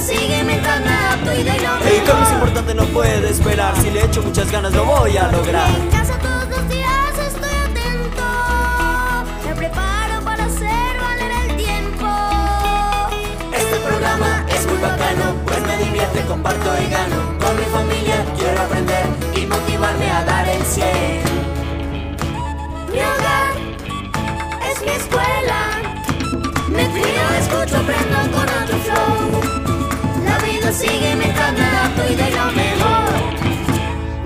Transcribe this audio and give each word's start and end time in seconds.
sigue 0.00 0.44
mientras 0.44 0.80
me 0.80 0.92
adapto 0.92 1.32
y 1.32 1.42
doy 1.42 1.58
lo 1.58 1.76
El 1.76 2.04
cambio 2.04 2.24
es 2.24 2.32
importante, 2.32 2.74
no 2.74 2.84
puede 2.86 3.30
esperar. 3.30 3.76
Si 3.80 3.90
le 3.90 4.04
echo 4.04 4.22
muchas 4.22 4.50
ganas, 4.50 4.72
lo 4.72 4.84
voy 4.84 5.16
a 5.16 5.28
lograr. 5.28 5.70
En 5.70 5.88
casa 5.90 6.18
todos 6.18 6.48
los 6.48 6.68
días 6.68 7.18
estoy 7.26 7.50
atento. 7.50 8.22
Me 9.44 9.54
preparo 9.54 10.22
para 10.24 10.44
hacer 10.44 11.00
valer 11.00 11.32
el 11.50 11.56
tiempo. 11.56 12.06
Este 13.52 13.76
programa 13.76 14.44
es 14.48 14.66
muy 14.66 14.78
bacano, 14.78 15.34
pues 15.46 15.60
me 15.62 15.84
divierte, 15.84 16.20
comparto 16.26 16.70
y 16.82 16.90
gano. 16.90 17.17
La 30.78 30.84
vida 30.84 30.92
sigue 30.92 31.16
mientras 31.16 31.52
me 31.54 31.64
adapto 31.64 32.02
y 32.12 32.14
doy 32.14 32.30
lo 32.30 32.52
mejor. 32.52 33.10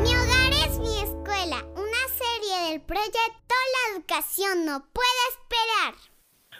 Mi 0.03 0.15
hogar 0.15 0.53
es 0.67 0.79
mi 0.79 0.99
escuela, 0.99 1.65
una 1.75 2.03
serie 2.19 2.71
del 2.71 2.81
proyecto 2.83 3.55
La 3.73 3.97
educación 3.97 4.67
no 4.67 4.85
puede 4.93 5.23
esperar. 5.31 5.95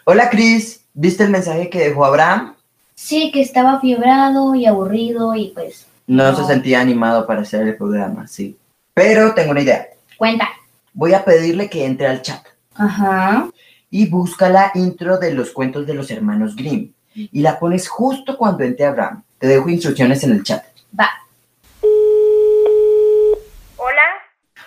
Hola 0.05 0.29
Cris, 0.29 0.85
¿viste 0.93 1.23
el 1.23 1.29
mensaje 1.29 1.69
que 1.69 1.89
dejó 1.89 2.05
Abraham? 2.05 2.55
Sí, 2.95 3.31
que 3.31 3.41
estaba 3.41 3.79
fiebrado 3.81 4.55
y 4.55 4.65
aburrido 4.65 5.35
y 5.35 5.49
pues... 5.49 5.85
No, 6.07 6.35
se 6.35 6.45
sentía 6.45 6.81
animado 6.81 7.27
para 7.27 7.41
hacer 7.41 7.67
el 7.67 7.77
programa, 7.77 8.27
sí. 8.27 8.57
Pero 8.93 9.33
tengo 9.35 9.51
una 9.51 9.61
idea. 9.61 9.87
Cuenta. 10.17 10.49
Voy 10.93 11.13
a 11.13 11.23
pedirle 11.23 11.69
que 11.69 11.85
entre 11.85 12.07
al 12.07 12.21
chat 12.21 12.43
Ajá. 12.75 13.49
y 13.91 14.07
busca 14.07 14.49
la 14.49 14.71
intro 14.75 15.17
de 15.17 15.33
los 15.33 15.51
cuentos 15.51 15.85
de 15.85 15.93
los 15.93 16.09
hermanos 16.09 16.55
Grimm 16.55 16.93
y 17.15 17.41
la 17.41 17.59
pones 17.59 17.87
justo 17.87 18.37
cuando 18.37 18.63
entre 18.63 18.85
Abraham. 18.85 19.23
Te 19.43 19.49
dejo 19.49 19.67
instrucciones 19.67 20.23
en 20.23 20.31
el 20.31 20.41
chat. 20.41 20.63
Va. 20.97 21.09
Hola, 23.75 24.01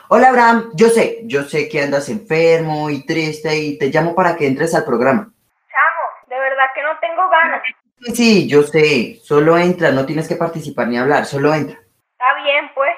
Hola 0.08 0.28
Abraham, 0.28 0.70
yo 0.74 0.90
sé, 0.90 1.22
yo 1.24 1.44
sé 1.44 1.66
que 1.66 1.80
andas 1.80 2.10
enfermo 2.10 2.90
y 2.90 3.06
triste 3.06 3.56
y 3.56 3.78
te 3.78 3.88
llamo 3.88 4.14
para 4.14 4.36
que 4.36 4.46
entres 4.46 4.74
al 4.74 4.84
programa. 4.84 5.32
chamo, 5.70 6.28
de 6.28 6.38
verdad 6.38 6.66
que 6.74 6.82
no 6.82 6.90
tengo 7.00 7.22
ganas. 7.30 7.62
Sí, 8.02 8.14
sí, 8.14 8.46
yo 8.46 8.64
sé, 8.64 9.18
solo 9.24 9.56
entra, 9.56 9.92
no 9.92 10.04
tienes 10.04 10.28
que 10.28 10.36
participar 10.36 10.88
ni 10.88 10.98
hablar, 10.98 11.24
solo 11.24 11.54
entra. 11.54 11.78
Está 12.12 12.34
bien, 12.44 12.70
pues. 12.74 12.96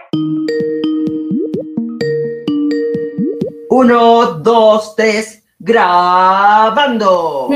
Uno, 3.71 4.33
dos, 4.33 4.97
tres, 4.97 5.45
grabando. 5.61 7.49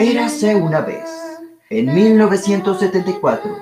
Érase 0.00 0.54
una 0.54 0.80
vez, 0.80 1.04
en 1.68 1.94
1974, 1.94 3.56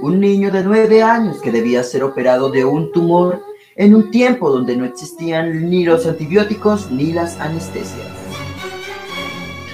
un 0.00 0.18
niño 0.18 0.50
de 0.50 0.64
nueve 0.64 1.02
años 1.02 1.40
que 1.42 1.52
debía 1.52 1.82
ser 1.82 2.04
operado 2.04 2.50
de 2.50 2.64
un 2.64 2.90
tumor 2.90 3.42
en 3.76 3.94
un 3.94 4.10
tiempo 4.10 4.50
donde 4.50 4.76
no 4.76 4.86
existían 4.86 5.68
ni 5.68 5.84
los 5.84 6.06
antibióticos 6.06 6.90
ni 6.90 7.12
las 7.12 7.38
anestesias. 7.38 8.08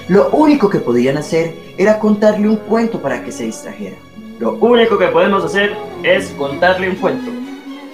Lo 0.09 0.29
único 0.31 0.69
que 0.69 0.79
podían 0.79 1.15
hacer 1.17 1.55
era 1.77 1.97
contarle 1.99 2.49
un 2.49 2.57
cuento 2.57 3.01
para 3.01 3.23
que 3.23 3.31
se 3.31 3.45
distrajera. 3.45 3.95
Lo 4.39 4.55
único 4.55 4.97
que 4.97 5.07
podemos 5.07 5.45
hacer 5.45 5.77
es 6.03 6.29
contarle 6.31 6.89
un 6.89 6.95
cuento. 6.97 7.36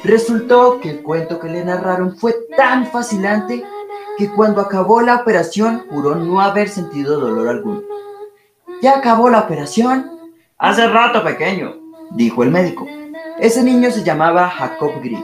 Resultó 0.04 0.80
que 0.82 0.90
el 0.90 1.02
cuento 1.02 1.40
que 1.40 1.48
le 1.48 1.64
narraron 1.64 2.18
fue 2.18 2.36
tan 2.58 2.86
fascinante 2.88 3.64
que 4.18 4.30
cuando 4.30 4.62
acabó 4.62 5.02
la 5.02 5.16
operación 5.16 5.86
juró 5.90 6.16
no 6.16 6.42
haber 6.42 6.70
sentido 6.70 7.20
dolor 7.20 7.48
alguno. 7.48 7.82
¿Ya 8.82 8.98
acabó 8.98 9.30
la 9.30 9.40
operación? 9.40 10.12
Hace 10.58 10.88
rato, 10.88 11.24
pequeño, 11.24 11.76
dijo 12.12 12.44
el 12.44 12.52
médico. 12.52 12.86
Ese 13.40 13.64
niño 13.64 13.92
se 13.92 14.04
llamaba 14.04 14.50
Jacob 14.50 14.92
Grimm 15.02 15.24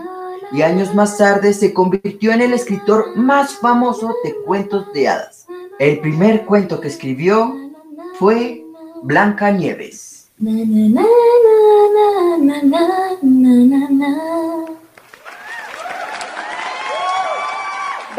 y 0.51 0.61
años 0.61 0.95
más 0.95 1.17
tarde 1.17 1.53
se 1.53 1.73
convirtió 1.73 2.31
en 2.31 2.41
el 2.41 2.53
escritor 2.53 3.15
más 3.15 3.53
famoso 3.55 4.15
de 4.23 4.35
cuentos 4.45 4.91
de 4.93 5.07
hadas. 5.07 5.45
El 5.77 5.99
primer 5.99 6.45
cuento 6.45 6.81
que 6.81 6.87
escribió 6.87 7.53
fue 8.15 8.65
Blanca 9.03 9.51
Nieves. 9.51 10.29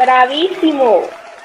Bravísimo. 0.01 1.01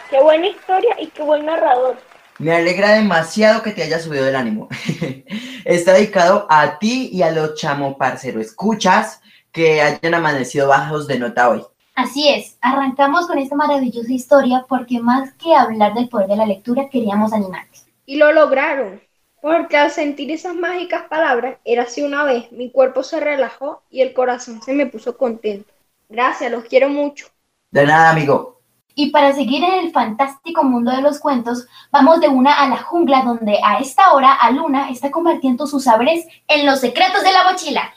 Qué 0.09 0.23
buena 0.23 0.47
historia 0.47 0.97
y 0.99 1.09
qué 1.09 1.23
buen 1.23 1.45
narrador. 1.45 1.97
Me 2.39 2.55
alegra 2.55 2.93
demasiado 2.93 3.63
que 3.63 3.73
te 3.73 3.83
haya 3.83 3.99
subido 3.99 4.27
el 4.27 4.35
ánimo. 4.35 4.69
Está 5.67 5.93
dedicado 5.93 6.47
a 6.49 6.79
ti 6.79 7.11
y 7.13 7.21
a 7.21 7.31
los 7.33 7.55
chamo 7.57 7.99
parcero. 7.99 8.41
Escuchas 8.41 9.21
que 9.53 9.83
hayan 9.83 10.15
amanecido 10.15 10.69
bajos 10.69 11.07
de 11.07 11.19
nota 11.19 11.51
hoy. 11.51 11.63
Así 11.95 12.29
es, 12.31 12.57
arrancamos 12.63 13.27
con 13.27 13.39
esta 13.39 13.57
maravillosa 13.57 14.11
historia 14.11 14.65
porque 14.67 15.01
más 15.01 15.35
que 15.35 15.55
hablar 15.55 15.93
del 15.93 16.09
poder 16.09 16.29
de 16.29 16.37
la 16.37 16.47
lectura 16.47 16.89
queríamos 16.91 17.35
animarles. 17.35 17.87
Y 18.07 18.17
lo 18.17 18.33
lograron. 18.33 19.03
Porque 19.43 19.77
al 19.77 19.91
sentir 19.91 20.31
esas 20.31 20.55
mágicas 20.55 21.05
palabras, 21.11 21.59
era 21.67 21.83
así 21.83 22.03
una 22.03 22.25
vez, 22.25 22.51
mi 22.53 22.71
cuerpo 22.71 23.03
se 23.03 23.21
relajó 23.21 23.83
y 23.91 24.01
el 24.01 24.15
corazón 24.15 24.63
se 24.63 24.73
me 24.73 24.87
puso 24.87 25.19
contento. 25.19 25.71
Gracias, 26.09 26.51
los 26.51 26.65
quiero 26.65 26.89
mucho. 26.89 27.27
De 27.71 27.85
nada, 27.85 28.11
amigo. 28.11 28.61
Y 28.95 29.11
para 29.11 29.35
seguir 29.35 29.63
en 29.63 29.85
el 29.85 29.93
fantástico 29.93 30.65
mundo 30.65 30.91
de 30.91 31.03
los 31.03 31.19
cuentos, 31.19 31.67
vamos 31.91 32.21
de 32.21 32.29
una 32.29 32.55
a 32.55 32.69
la 32.69 32.79
jungla 32.79 33.23
donde 33.23 33.59
a 33.63 33.79
esta 33.79 34.13
hora 34.13 34.33
Aluna 34.33 34.89
está 34.89 35.11
compartiendo 35.11 35.67
sus 35.67 35.85
saberes 35.85 36.25
en 36.49 36.65
los 36.65 36.81
secretos 36.81 37.23
de 37.23 37.33
la 37.33 37.45
mochila. 37.45 37.93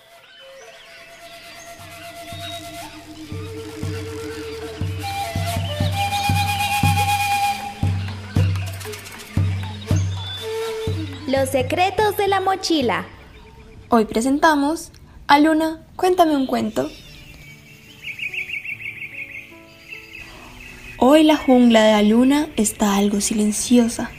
Los 11.28 11.50
secretos 11.50 12.18
de 12.18 12.28
la 12.28 12.42
mochila. 12.42 13.06
Hoy 13.90 14.06
presentamos 14.06 14.92
a 15.28 15.40
Luna, 15.40 15.86
cuéntame 15.96 16.36
un 16.36 16.48
cuento. 16.48 16.90
Hoy 21.02 21.24
la 21.24 21.38
jungla 21.38 21.82
de 21.82 21.92
la 21.94 22.02
luna 22.02 22.50
está 22.58 22.98
algo 22.98 23.22
silenciosa. 23.22 24.12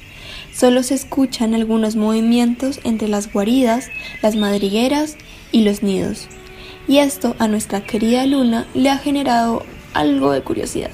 Solo 0.54 0.82
se 0.82 0.94
escuchan 0.94 1.54
algunos 1.54 1.94
movimientos 1.94 2.80
entre 2.84 3.06
las 3.06 3.30
guaridas, 3.30 3.91
las 4.22 4.34
madrigueras 4.34 5.18
y 5.52 5.64
los 5.64 5.82
nidos. 5.82 6.28
Y 6.88 7.00
esto 7.00 7.36
a 7.38 7.48
nuestra 7.48 7.84
querida 7.84 8.24
luna 8.24 8.66
le 8.72 8.88
ha 8.88 8.96
generado 8.96 9.62
algo 9.92 10.32
de 10.32 10.42
curiosidad. 10.42 10.91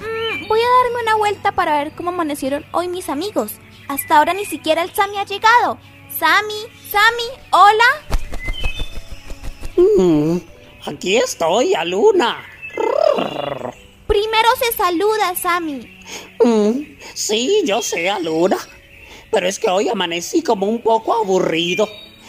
Mm, 0.00 0.48
voy 0.48 0.60
a 0.60 0.84
darme 0.84 1.02
una 1.02 1.16
vuelta 1.16 1.52
para 1.52 1.76
ver 1.76 1.92
cómo 1.92 2.08
amanecieron 2.08 2.64
hoy 2.72 2.88
mis 2.88 3.10
amigos. 3.10 3.52
Hasta 3.88 4.16
ahora 4.16 4.32
ni 4.32 4.46
siquiera 4.46 4.82
el 4.82 4.90
Sammy 4.94 5.18
ha 5.18 5.26
llegado. 5.26 5.76
Sammy, 6.18 6.62
Sammy, 6.90 7.28
hola. 7.50 7.84
Mm, 9.76 10.38
aquí 10.86 11.16
estoy, 11.18 11.74
Aluna. 11.74 12.38
Primero 14.30 14.48
se 14.56 14.72
saluda, 14.76 15.34
Sammy. 15.34 15.98
Mm, 16.38 16.98
sí, 17.14 17.62
yo 17.64 17.82
sé, 17.82 18.08
Aluna. 18.08 18.58
Pero 19.32 19.48
es 19.48 19.58
que 19.58 19.68
hoy 19.68 19.88
amanecí 19.88 20.42
como 20.42 20.66
un 20.66 20.80
poco 20.82 21.14
aburrido. 21.14 21.88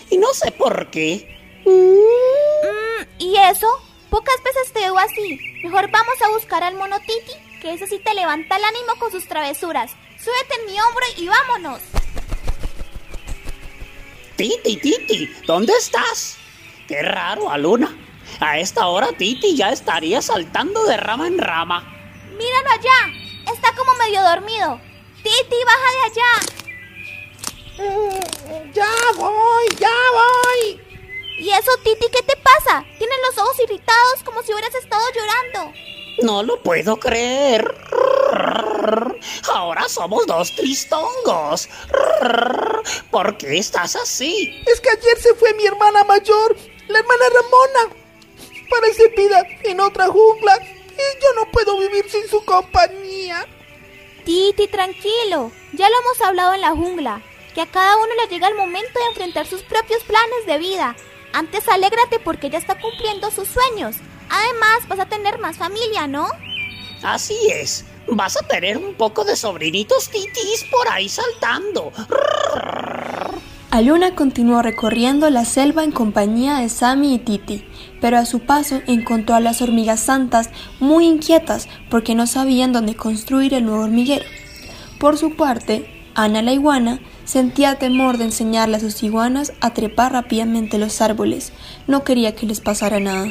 Y 0.09 0.17
no 0.17 0.33
sé 0.33 0.51
por 0.51 0.89
qué. 0.89 1.39
Mm, 1.63 3.05
¿Y 3.19 3.37
eso? 3.37 3.67
Pocas 4.09 4.35
veces 4.43 4.73
te 4.73 4.79
veo 4.79 4.97
así. 4.97 5.39
Mejor 5.63 5.91
vamos 5.91 6.19
a 6.25 6.29
buscar 6.29 6.63
al 6.63 6.75
mono 6.75 6.99
Titi, 7.01 7.37
que 7.61 7.73
ese 7.73 7.85
sí 7.85 7.99
te 7.99 8.15
levanta 8.15 8.57
el 8.57 8.63
ánimo 8.63 8.95
con 8.97 9.11
sus 9.11 9.27
travesuras. 9.27 9.91
Súbete 10.17 10.55
en 10.59 10.65
mi 10.65 10.79
hombro 10.81 11.05
y 11.17 11.27
vámonos. 11.27 11.81
Titi, 14.37 14.77
Titi, 14.77 15.29
¿dónde 15.45 15.73
estás? 15.73 16.37
Qué 16.87 17.03
raro, 17.03 17.51
Aluna. 17.51 17.95
A 18.39 18.57
esta 18.59 18.87
hora 18.87 19.09
Titi 19.17 19.55
ya 19.55 19.71
estaría 19.71 20.21
saltando 20.21 20.83
de 20.85 20.97
rama 20.97 21.27
en 21.27 21.37
rama. 21.37 21.83
Míralo 22.37 22.69
allá. 22.69 23.53
Está 23.53 23.75
como 23.75 23.93
medio 23.95 24.21
dormido. 24.23 24.79
Titi, 25.17 25.55
baja 25.65 25.91
de 25.91 26.01
allá. 26.09 26.31
Ya 28.73 28.91
voy, 29.15 29.67
ya 29.79 29.95
voy. 30.13 30.81
¿Y 31.37 31.49
eso, 31.49 31.71
Titi, 31.83 32.07
qué 32.11 32.21
te 32.21 32.35
pasa? 32.37 32.85
Tienes 32.97 33.17
los 33.27 33.37
ojos 33.43 33.59
irritados 33.59 34.23
como 34.23 34.41
si 34.43 34.53
hubieras 34.53 34.73
estado 34.75 35.03
llorando. 35.15 35.73
No 36.21 36.43
lo 36.43 36.61
puedo 36.61 36.97
creer. 36.97 37.75
Ahora 39.51 39.87
somos 39.89 40.25
dos 40.27 40.55
tristongos. 40.55 41.69
¿Por 43.09 43.37
qué 43.37 43.57
estás 43.57 43.95
así? 43.95 44.63
Es 44.67 44.79
que 44.81 44.89
ayer 44.89 45.17
se 45.19 45.33
fue 45.35 45.53
mi 45.55 45.65
hermana 45.65 46.03
mayor, 46.03 46.55
la 46.87 46.99
hermana 46.99 47.25
Ramona, 47.33 47.95
para 48.71 48.93
ser 48.93 49.13
vida 49.15 49.43
en 49.63 49.79
otra 49.81 50.07
jungla 50.07 50.57
y 50.63 51.21
yo 51.21 51.33
no 51.35 51.51
puedo 51.51 51.77
vivir 51.77 52.09
sin 52.09 52.27
su 52.27 52.43
compañía. 52.45 53.45
Titi, 54.23 54.67
tranquilo. 54.67 55.51
Ya 55.73 55.89
lo 55.89 55.95
hemos 55.99 56.21
hablado 56.21 56.53
en 56.53 56.61
la 56.61 56.71
jungla. 56.71 57.21
Que 57.53 57.61
a 57.61 57.65
cada 57.65 57.97
uno 57.97 58.07
le 58.15 58.33
llega 58.33 58.47
el 58.47 58.55
momento 58.55 58.97
de 58.97 59.05
enfrentar 59.07 59.45
sus 59.45 59.61
propios 59.63 60.03
planes 60.03 60.45
de 60.45 60.57
vida. 60.57 60.95
Antes 61.33 61.67
alégrate 61.67 62.19
porque 62.19 62.47
ella 62.47 62.59
está 62.59 62.79
cumpliendo 62.79 63.29
sus 63.31 63.49
sueños. 63.49 63.97
Además, 64.29 64.87
vas 64.87 64.99
a 64.99 65.09
tener 65.09 65.37
más 65.39 65.57
familia, 65.57 66.07
¿no? 66.07 66.27
Así 67.03 67.37
es. 67.51 67.85
Vas 68.07 68.37
a 68.37 68.47
tener 68.47 68.77
un 68.77 68.95
poco 68.95 69.25
de 69.25 69.35
sobrinitos 69.35 70.09
titis 70.09 70.63
por 70.71 70.87
ahí 70.87 71.09
saltando. 71.09 71.91
Aluna 73.71 74.15
continuó 74.15 74.61
recorriendo 74.61 75.29
la 75.29 75.45
selva 75.45 75.85
en 75.85 75.93
compañía 75.93 76.57
de 76.57 76.67
Sammy 76.67 77.13
y 77.13 77.19
Titi, 77.19 77.63
pero 78.01 78.17
a 78.17 78.25
su 78.25 78.41
paso 78.41 78.81
encontró 78.85 79.33
a 79.33 79.39
las 79.39 79.61
hormigas 79.61 80.01
santas 80.01 80.49
muy 80.81 81.07
inquietas 81.07 81.69
porque 81.89 82.13
no 82.13 82.27
sabían 82.27 82.73
dónde 82.73 82.95
construir 82.95 83.53
el 83.53 83.63
nuevo 83.63 83.83
hormiguero. 83.83 84.25
Por 84.99 85.17
su 85.17 85.37
parte, 85.37 85.89
Ana 86.15 86.41
la 86.41 86.51
iguana 86.51 86.99
sentía 87.23 87.79
temor 87.79 88.17
de 88.17 88.25
enseñarle 88.25 88.75
a 88.75 88.81
sus 88.81 89.03
iguanas 89.03 89.53
a 89.61 89.73
trepar 89.73 90.11
rápidamente 90.11 90.77
los 90.77 90.99
árboles. 90.99 91.53
No 91.87 92.03
quería 92.03 92.35
que 92.35 92.45
les 92.45 92.59
pasara 92.59 92.99
nada. 92.99 93.27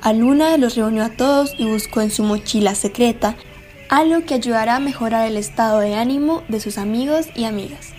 Aluna 0.00 0.56
los 0.56 0.74
reunió 0.74 1.04
a 1.04 1.10
todos 1.10 1.54
y 1.58 1.66
buscó 1.66 2.00
en 2.00 2.10
su 2.10 2.22
mochila 2.22 2.74
secreta 2.74 3.36
algo 3.90 4.24
que 4.24 4.32
ayudará 4.32 4.76
a 4.76 4.80
mejorar 4.80 5.28
el 5.28 5.36
estado 5.36 5.80
de 5.80 5.96
ánimo 5.96 6.42
de 6.48 6.60
sus 6.60 6.78
amigos 6.78 7.26
y 7.34 7.44
amigas. 7.44 7.92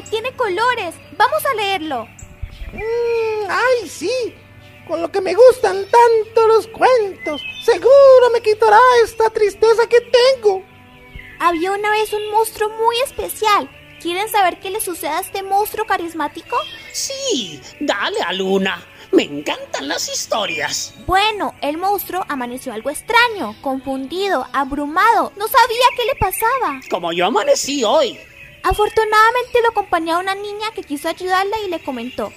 Tiene 0.00 0.32
colores. 0.32 0.94
Vamos 1.16 1.44
a 1.44 1.54
leerlo. 1.54 2.06
Mm, 2.72 3.50
¡Ay, 3.50 3.88
sí! 3.88 4.34
Con 4.88 5.02
lo 5.02 5.10
que 5.12 5.20
me 5.20 5.34
gustan 5.34 5.84
tanto 5.84 6.48
los 6.48 6.66
cuentos. 6.68 7.42
Seguro 7.64 8.30
me 8.32 8.40
quitará 8.40 8.78
esta 9.04 9.30
tristeza 9.30 9.86
que 9.86 10.00
tengo. 10.00 10.62
Había 11.38 11.72
una 11.72 11.90
vez 11.90 12.12
un 12.12 12.30
monstruo 12.30 12.68
muy 12.70 12.96
especial. 13.04 13.70
¿Quieren 14.00 14.28
saber 14.28 14.58
qué 14.58 14.70
le 14.70 14.80
sucede 14.80 15.10
a 15.10 15.20
este 15.20 15.42
monstruo 15.42 15.86
carismático? 15.86 16.56
Sí, 16.92 17.60
dale 17.80 18.20
a 18.20 18.32
Luna. 18.32 18.84
Me 19.12 19.24
encantan 19.24 19.88
las 19.88 20.08
historias. 20.08 20.94
Bueno, 21.06 21.54
el 21.60 21.76
monstruo 21.76 22.24
amaneció 22.28 22.72
algo 22.72 22.90
extraño, 22.90 23.54
confundido, 23.60 24.46
abrumado. 24.52 25.32
No 25.36 25.46
sabía 25.46 25.86
qué 25.96 26.04
le 26.06 26.14
pasaba. 26.16 26.80
Como 26.90 27.12
yo 27.12 27.26
amanecí 27.26 27.84
hoy. 27.84 28.18
Afortunadamente 28.62 29.60
lo 29.62 29.70
acompañaba 29.70 30.20
una 30.20 30.34
niña 30.34 30.70
que 30.74 30.82
quiso 30.82 31.08
ayudarla 31.08 31.58
y 31.64 31.68
le 31.68 31.82
comentó, 31.82 32.32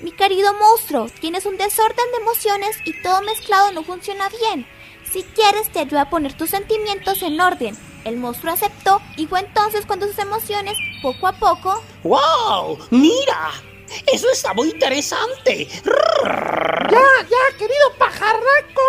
mi 0.00 0.12
querido 0.12 0.54
monstruo, 0.54 1.08
tienes 1.20 1.44
un 1.44 1.58
desorden 1.58 2.10
de 2.12 2.22
emociones 2.22 2.76
y 2.86 3.02
todo 3.02 3.20
mezclado 3.20 3.70
no 3.72 3.82
funciona 3.82 4.30
bien. 4.30 4.66
Si 5.12 5.22
quieres 5.22 5.70
te 5.70 5.80
ayuda 5.80 6.02
a 6.02 6.10
poner 6.10 6.32
tus 6.34 6.50
sentimientos 6.50 7.22
en 7.22 7.40
orden. 7.40 7.76
El 8.04 8.16
monstruo 8.16 8.54
aceptó 8.54 9.02
y 9.16 9.26
fue 9.26 9.40
entonces 9.40 9.84
cuando 9.84 10.06
sus 10.06 10.18
emociones, 10.18 10.74
poco 11.02 11.26
a 11.26 11.32
poco... 11.32 11.82
¡Wow! 12.02 12.78
¡Mira! 12.90 13.50
Eso 14.06 14.30
está 14.30 14.54
muy 14.54 14.70
interesante. 14.70 15.68
Ya, 15.84 17.06
ya, 17.28 17.58
querido 17.58 17.92
pajarraco. 17.98 18.82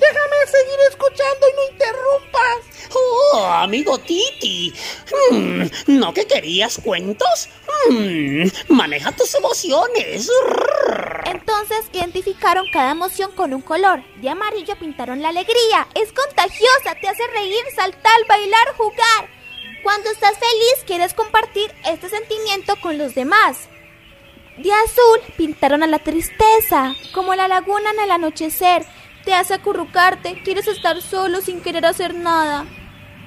Déjame 0.00 0.46
seguir 0.46 0.80
escuchando 0.88 1.46
y 1.48 1.56
no 1.56 1.72
interrumpas. 1.72 2.70
Oh, 2.94 3.44
amigo 3.44 3.98
Titi. 3.98 4.74
Hmm, 5.30 5.64
¿No 5.86 6.14
que 6.14 6.26
querías 6.26 6.80
cuentos? 6.82 7.48
Hmm, 7.88 8.44
maneja 8.68 9.12
tus 9.12 9.34
emociones. 9.34 10.30
Entonces 11.26 11.84
identificaron 11.92 12.66
cada 12.72 12.92
emoción 12.92 13.32
con 13.32 13.52
un 13.52 13.60
color. 13.60 14.02
De 14.20 14.30
amarillo 14.30 14.74
pintaron 14.78 15.22
la 15.22 15.28
alegría. 15.28 15.86
Es 15.94 16.12
contagiosa, 16.12 16.94
te 17.00 17.08
hace 17.08 17.26
reír, 17.28 17.62
saltar, 17.74 18.26
bailar, 18.26 18.74
jugar. 18.76 19.28
Cuando 19.82 20.10
estás 20.10 20.32
feliz 20.38 20.84
quieres 20.86 21.14
compartir 21.14 21.72
este 21.84 22.08
sentimiento 22.08 22.76
con 22.80 22.98
los 22.98 23.14
demás. 23.14 23.68
De 24.56 24.70
azul 24.72 25.20
pintaron 25.36 25.82
a 25.82 25.86
la 25.86 26.00
tristeza, 26.00 26.94
como 27.14 27.34
la 27.34 27.48
laguna 27.48 27.90
en 27.92 28.00
el 28.00 28.10
anochecer. 28.10 28.84
Te 29.30 29.36
hace 29.36 29.54
acurrucarte, 29.54 30.42
quieres 30.42 30.66
estar 30.66 31.00
solo 31.00 31.40
sin 31.40 31.62
querer 31.62 31.86
hacer 31.86 32.14
nada. 32.14 32.66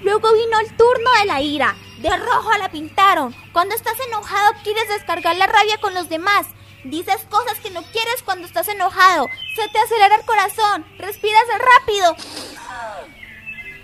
Luego 0.02 0.34
vino 0.34 0.60
el 0.60 0.76
turno 0.76 1.10
de 1.22 1.26
la 1.28 1.42
ira. 1.42 1.78
De 2.00 2.10
rojo 2.10 2.52
la 2.60 2.68
pintaron. 2.70 3.34
Cuando 3.54 3.74
estás 3.74 3.96
enojado 4.10 4.52
quieres 4.66 4.90
descargar 4.90 5.38
la 5.38 5.48
rabia 5.48 5.78
con 5.80 5.94
los 5.94 6.10
demás. 6.10 6.48
Dices 6.84 7.26
cosas 7.30 7.58
que 7.60 7.70
no 7.70 7.84
quieres 7.84 8.22
cuando 8.26 8.46
estás 8.46 8.68
enojado. 8.68 9.30
Se 9.56 9.66
te 9.70 9.80
acelera 9.80 10.16
el 10.16 10.26
corazón. 10.26 10.86
Respiras 10.98 11.46
rápido. 11.80 12.18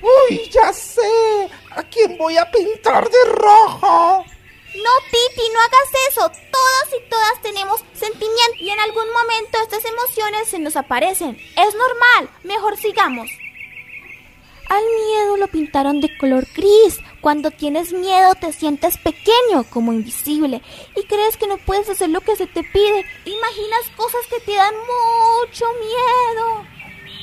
Uy, 0.01 0.49
ya 0.51 0.73
sé. 0.73 1.49
¿A 1.71 1.83
quién 1.83 2.17
voy 2.17 2.35
a 2.35 2.51
pintar 2.51 3.09
de 3.09 3.31
rojo? 3.31 4.25
No, 4.75 4.91
Titi, 5.05 5.49
no 5.53 5.59
hagas 5.59 5.89
eso. 6.11 6.31
Todos 6.51 7.01
y 7.01 7.09
todas 7.09 7.41
tenemos 7.41 7.81
sentimientos 7.93 8.59
y 8.59 8.69
en 8.69 8.79
algún 8.79 9.11
momento 9.11 9.57
estas 9.63 9.83
emociones 9.85 10.47
se 10.47 10.59
nos 10.59 10.75
aparecen. 10.75 11.37
Es 11.57 11.75
normal. 11.75 12.29
Mejor 12.43 12.77
sigamos. 12.77 13.29
Al 14.69 14.83
miedo 14.83 15.37
lo 15.37 15.47
pintaron 15.47 15.99
de 15.99 16.15
color 16.17 16.45
gris. 16.55 16.99
Cuando 17.21 17.49
tienes 17.49 17.91
miedo 17.91 18.35
te 18.35 18.53
sientes 18.53 18.97
pequeño, 18.97 19.63
como 19.71 19.91
invisible, 19.91 20.61
y 20.95 21.03
crees 21.05 21.37
que 21.37 21.47
no 21.47 21.57
puedes 21.57 21.89
hacer 21.89 22.09
lo 22.09 22.21
que 22.21 22.35
se 22.35 22.45
te 22.45 22.63
pide. 22.63 23.05
Imaginas 23.25 23.89
cosas 23.97 24.21
que 24.29 24.39
te 24.41 24.53
dan 24.53 24.75
mucho 24.75 25.65
miedo. 25.73 26.65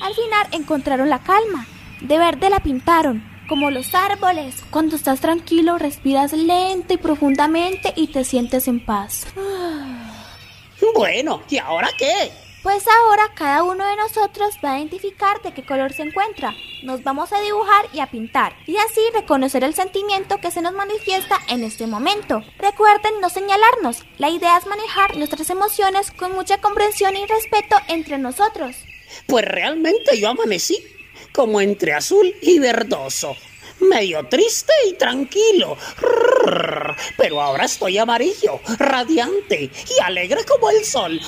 Al 0.02 0.14
final 0.14 0.48
encontraron 0.50 1.08
la 1.08 1.22
calma. 1.22 1.66
De 2.00 2.18
verde 2.18 2.50
la 2.50 2.60
pintaron, 2.60 3.22
como 3.46 3.70
los 3.70 3.94
árboles. 3.94 4.62
Cuando 4.70 4.96
estás 4.96 5.20
tranquilo, 5.20 5.78
respiras 5.78 6.32
lento 6.32 6.94
y 6.94 6.96
profundamente 6.96 7.92
y 7.96 8.08
te 8.08 8.24
sientes 8.24 8.68
en 8.68 8.84
paz. 8.84 9.26
Bueno, 10.94 11.42
¿y 11.48 11.56
ahora 11.56 11.88
qué? 11.98 12.30
Pues 12.66 12.84
ahora 12.88 13.30
cada 13.34 13.62
uno 13.62 13.86
de 13.86 13.94
nosotros 13.96 14.56
va 14.64 14.72
a 14.72 14.78
identificar 14.78 15.40
de 15.40 15.52
qué 15.52 15.64
color 15.64 15.92
se 15.92 16.02
encuentra. 16.02 16.52
Nos 16.82 17.04
vamos 17.04 17.32
a 17.32 17.40
dibujar 17.40 17.86
y 17.92 18.00
a 18.00 18.10
pintar 18.10 18.56
y 18.66 18.76
así 18.76 19.00
reconocer 19.14 19.62
el 19.62 19.72
sentimiento 19.72 20.38
que 20.38 20.50
se 20.50 20.62
nos 20.62 20.72
manifiesta 20.72 21.38
en 21.48 21.62
este 21.62 21.86
momento. 21.86 22.42
Recuerden 22.58 23.20
no 23.20 23.30
señalarnos. 23.30 24.04
La 24.18 24.30
idea 24.30 24.58
es 24.58 24.66
manejar 24.66 25.16
nuestras 25.16 25.48
emociones 25.48 26.10
con 26.10 26.32
mucha 26.32 26.60
comprensión 26.60 27.16
y 27.16 27.24
respeto 27.26 27.76
entre 27.88 28.18
nosotros. 28.18 28.74
Pues 29.28 29.44
realmente 29.44 30.18
yo 30.18 30.30
amanecí 30.30 30.76
como 31.36 31.60
entre 31.60 31.92
azul 31.92 32.34
y 32.40 32.58
verdoso. 32.58 33.36
Medio 33.80 34.26
triste 34.26 34.72
y 34.88 34.94
tranquilo. 34.94 35.76
Pero 37.18 37.42
ahora 37.42 37.66
estoy 37.66 37.98
amarillo, 37.98 38.58
radiante 38.78 39.64
y 39.64 40.02
alegre 40.02 40.46
como 40.46 40.70
el 40.70 40.82
sol. 40.82 41.20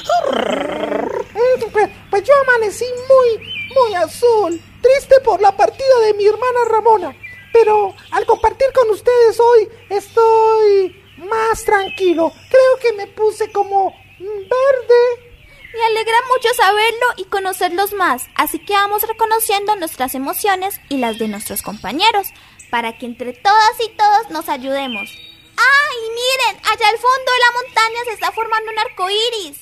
Pues, 1.72 1.90
pues 2.10 2.24
yo 2.24 2.32
amanecí 2.42 2.86
muy, 3.06 3.46
muy 3.74 3.94
azul, 3.96 4.58
triste 4.80 5.20
por 5.22 5.42
la 5.42 5.54
partida 5.54 6.00
de 6.06 6.14
mi 6.14 6.24
hermana 6.24 6.60
Ramona. 6.70 7.14
Pero 7.52 7.94
al 8.10 8.24
compartir 8.24 8.68
con 8.72 8.88
ustedes 8.88 9.38
hoy 9.38 9.68
estoy 9.90 10.96
más 11.18 11.62
tranquilo. 11.64 12.32
Creo 12.48 12.78
que 12.80 12.92
me 12.94 13.08
puse 13.08 13.52
como 13.52 13.94
verde. 14.18 15.27
Me 15.72 15.84
alegra 15.84 16.16
mucho 16.34 16.54
saberlo 16.54 17.06
y 17.16 17.24
conocerlos 17.24 17.92
más, 17.92 18.24
así 18.34 18.58
que 18.58 18.72
vamos 18.72 19.02
reconociendo 19.02 19.76
nuestras 19.76 20.14
emociones 20.14 20.80
y 20.88 20.96
las 20.96 21.18
de 21.18 21.28
nuestros 21.28 21.62
compañeros, 21.62 22.28
para 22.70 22.96
que 22.96 23.06
entre 23.06 23.34
todas 23.34 23.72
y 23.86 23.90
todos 23.90 24.30
nos 24.30 24.48
ayudemos. 24.48 25.10
¡Ay, 25.10 25.96
miren! 26.14 26.62
Allá 26.64 26.88
al 26.88 26.98
fondo 26.98 27.32
de 27.32 27.38
la 27.38 27.52
montaña 27.62 28.04
se 28.04 28.12
está 28.12 28.32
formando 28.32 28.70
un 28.70 28.78
arco 28.78 29.10
iris. 29.10 29.58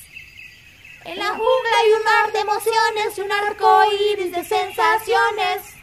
En 1.03 1.17
la 1.17 1.29
jungla 1.29 1.77
hay 1.79 1.91
un 1.91 2.03
mar 2.03 2.31
de 2.31 2.39
emociones 2.39 3.17
y 3.17 3.21
un 3.21 3.31
arco 3.31 3.83
iris 4.11 4.31
de 4.31 4.43
sensaciones. 4.43 5.76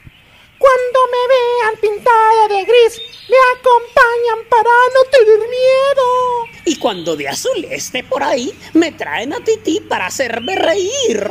Cuando 0.65 0.99
me 1.13 1.29
vean 1.29 1.77
pintada 1.79 2.49
de 2.49 2.65
gris, 2.65 2.99
me 3.29 3.37
acompañan 3.53 4.49
para 4.49 4.71
no 4.95 5.05
tener 5.11 5.41
miedo. 5.41 6.49
Y 6.65 6.79
cuando 6.79 7.17
de 7.17 7.29
azul 7.29 7.67
esté 7.69 8.03
por 8.03 8.23
ahí, 8.23 8.59
me 8.73 8.91
traen 8.93 9.35
a 9.35 9.45
Titi 9.45 9.81
para 9.81 10.07
hacerme 10.07 10.57
reír. 10.57 11.31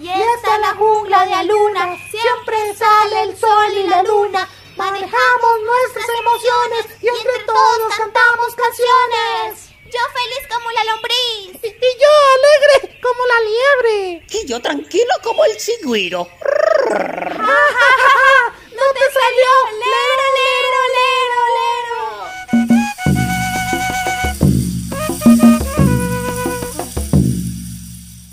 Y 0.00 0.08
esta 0.08 0.54
es 0.54 0.60
la 0.62 0.74
jungla 0.78 1.26
de 1.26 1.34
Aluna, 1.34 1.98
siempre 2.10 2.74
sale 2.74 3.22
el 3.24 3.36
sol 3.36 3.70
y 3.84 3.86
la 3.86 4.02
luna. 4.02 4.48
Manejamos 4.78 5.54
nuestras 5.62 6.06
emociones 6.20 7.02
y 7.02 7.06
entre 7.06 7.44
todos 7.44 7.94
cantamos 7.98 8.54
canciones. 8.54 9.68
Yo 9.84 10.00
feliz 10.14 10.48
como 10.48 10.70
la 10.70 10.84
lombriz. 10.84 11.60
Y, 11.62 11.68
y 11.68 11.90
yo 12.00 12.08
alegre 12.38 12.98
como 13.02 13.26
la 13.26 13.40
liebre. 13.42 14.26
Y 14.30 14.46
yo 14.46 14.62
tranquilo 14.62 15.12
como 15.22 15.44
el 15.44 15.54
chigüiro. 15.58 16.28
¡No 16.90 16.96
te 16.96 17.04
salió! 19.14 19.50
¡Lero, 19.78 20.26
lero, 20.38 20.80
lero, 20.98 21.40
lero! 21.58 22.00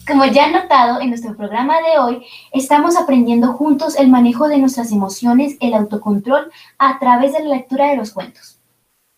Como 0.07 0.25
ya 0.25 0.45
han 0.45 0.53
notado, 0.53 1.01
en 1.01 1.09
nuestro 1.09 1.37
programa 1.37 1.75
de 1.81 1.99
hoy 1.99 2.25
estamos 2.51 2.97
aprendiendo 2.97 3.53
juntos 3.53 3.95
el 3.95 4.07
manejo 4.07 4.47
de 4.47 4.57
nuestras 4.57 4.91
emociones, 4.91 5.57
el 5.59 5.75
autocontrol, 5.75 6.51
a 6.79 6.97
través 6.97 7.33
de 7.33 7.43
la 7.43 7.57
lectura 7.57 7.89
de 7.89 7.97
los 7.97 8.11
cuentos. 8.11 8.59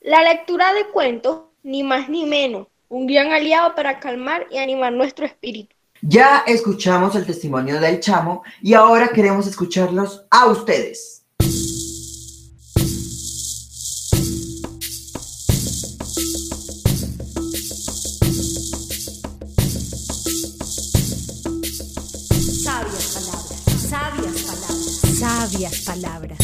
La 0.02 0.22
lectura 0.22 0.74
de 0.74 0.88
cuentos, 0.88 1.44
ni 1.64 1.84
más 1.84 2.10
ni 2.10 2.26
menos, 2.26 2.68
un 2.90 3.08
gran 3.08 3.32
aliado 3.32 3.74
para 3.74 4.02
calmar 4.02 4.48
y 4.52 4.58
animar 4.58 4.92
nuestro 4.92 5.26
espíritu. 5.26 5.79
Ya 6.02 6.44
escuchamos 6.48 7.14
el 7.16 7.26
testimonio 7.26 7.82
del 7.82 8.00
chamo 8.00 8.44
y 8.62 8.74
ahora 8.74 9.10
queremos 9.10 9.46
escucharlos 9.48 10.26
a 10.32 10.46
ustedes. 10.46 11.26
Sabias 22.64 23.14
palabras, 23.14 23.60
sabias 23.90 24.42
palabras, 24.44 25.20
sabias 25.20 25.80
palabras. 25.82 26.40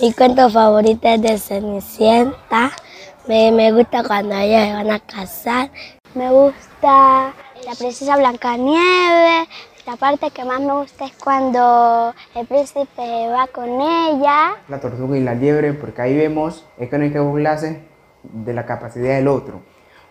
Mi 0.00 0.12
cuento 0.12 0.48
favorito 0.48 1.08
es 1.08 1.22
de 1.22 1.38
Cenicienta. 1.38 2.70
Me, 3.26 3.50
me 3.50 3.72
gusta 3.72 4.04
cuando 4.04 4.36
ellos 4.36 4.62
se 4.62 4.72
van 4.74 4.90
a 4.92 5.00
casar. 5.00 5.72
Me 6.14 6.30
gusta 6.30 7.34
la 7.64 7.74
princesa 7.74 8.16
Blancanieves. 8.16 9.48
La 9.86 9.96
parte 9.96 10.30
que 10.30 10.44
más 10.44 10.60
me 10.60 10.72
gusta 10.72 11.04
es 11.04 11.12
cuando 11.22 12.14
el 12.34 12.46
príncipe 12.46 13.28
va 13.28 13.46
con 13.48 13.68
ella. 13.68 14.56
La 14.68 14.80
tortuga 14.80 15.16
y 15.18 15.22
la 15.22 15.34
liebre, 15.34 15.74
porque 15.74 16.00
ahí 16.00 16.16
vemos 16.16 16.64
es 16.78 16.88
que 16.88 16.96
no 16.96 17.04
hay 17.04 17.12
que 17.12 17.18
burlarse 17.18 17.82
de 18.22 18.54
la 18.54 18.64
capacidad 18.64 19.14
del 19.14 19.28
otro. 19.28 19.60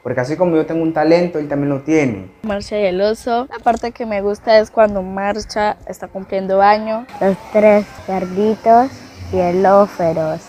Porque 0.04 0.20
así 0.20 0.36
como 0.36 0.56
yo 0.56 0.66
tengo 0.66 0.84
un 0.84 0.94
talento, 0.94 1.40
él 1.40 1.48
también 1.48 1.70
lo 1.70 1.82
tiene. 1.82 2.30
Marcha 2.44 2.78
y 2.78 2.86
el 2.86 3.02
oso. 3.02 3.48
La 3.50 3.60
parte 3.60 3.92
que 3.92 4.06
me 4.06 4.22
gusta 4.22 4.60
es 4.60 4.70
cuando 4.70 5.02
Marcha 5.02 5.78
está 5.88 6.08
cumpliendo 6.08 6.62
año. 6.62 7.08
Los 7.20 7.38
tres 7.52 7.86
cerditos 8.06 8.92
y 9.32 9.38
el 9.40 9.64
lobo 9.64 9.88
feroz. 9.88 10.42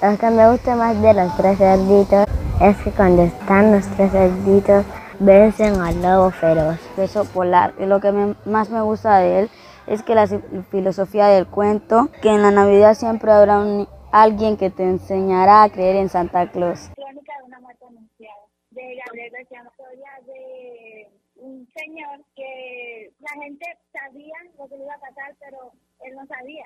Lo 0.00 0.16
que 0.16 0.30
me 0.30 0.50
gusta 0.50 0.76
más 0.76 1.00
de 1.02 1.12
los 1.12 1.36
tres 1.36 1.58
cerditos 1.58 2.24
es 2.62 2.76
que 2.78 2.90
cuando 2.92 3.24
están 3.24 3.72
los 3.72 3.86
tres 3.88 4.12
cerditos 4.12 4.84
vencen 5.20 5.80
al 5.80 6.00
lobo 6.02 6.30
feroz. 6.30 6.78
Beso 6.96 7.24
polar. 7.24 7.74
Y 7.78 7.86
lo 7.86 8.00
que 8.00 8.12
me- 8.12 8.34
más 8.44 8.70
me 8.70 8.80
gusta 8.82 9.18
de 9.18 9.40
él 9.40 9.50
es 9.86 10.02
que 10.02 10.14
la 10.14 10.26
filosofía 10.70 11.26
del 11.28 11.46
cuento, 11.46 12.08
que 12.22 12.28
en 12.30 12.42
la 12.42 12.50
Navidad 12.50 12.94
siempre 12.94 13.32
habrá 13.32 13.58
un- 13.58 13.88
alguien 14.12 14.56
que 14.56 14.70
te 14.70 14.82
enseñará 14.84 15.62
a 15.62 15.70
creer 15.70 15.96
en 15.96 16.08
Santa 16.08 16.50
Claus. 16.50 16.90
Crónica 16.94 17.32
de 17.38 17.44
una 17.46 17.60
muerte 17.60 17.84
anunciada, 17.86 18.40
de 18.70 18.96
Gabriel 19.04 19.32
García 19.32 19.62
Historia 19.70 20.10
de 20.26 21.08
un 21.36 21.68
señor 21.76 22.20
que 22.34 23.12
la 23.20 23.42
gente 23.42 23.66
sabía 23.92 24.34
lo 24.58 24.68
que 24.68 24.76
le 24.76 24.84
iba 24.84 24.94
a 24.94 24.98
pasar, 24.98 25.34
pero 25.40 25.72
él 26.04 26.14
no 26.16 26.26
sabía. 26.26 26.64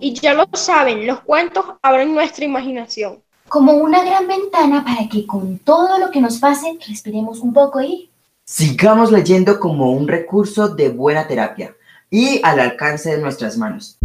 Y 0.00 0.14
ya 0.14 0.34
lo 0.34 0.44
saben, 0.52 1.06
los 1.06 1.20
cuentos 1.22 1.64
abren 1.82 2.14
nuestra 2.14 2.44
imaginación. 2.44 3.22
Como 3.48 3.72
una 3.72 4.04
gran 4.04 4.28
ventana 4.28 4.84
para 4.84 5.08
que 5.08 5.26
con 5.26 5.58
todo 5.58 5.98
lo 5.98 6.10
que 6.10 6.20
nos 6.20 6.38
pase 6.38 6.78
respiremos 6.86 7.40
un 7.40 7.52
poco 7.52 7.80
y 7.80 8.10
Sigamos 8.44 9.12
leyendo 9.12 9.60
como 9.60 9.92
un 9.92 10.08
recurso 10.08 10.70
de 10.70 10.88
buena 10.88 11.28
terapia 11.28 11.74
y 12.10 12.40
al 12.42 12.60
alcance 12.60 13.10
de 13.10 13.20
nuestras 13.20 13.58
manos. 13.58 13.98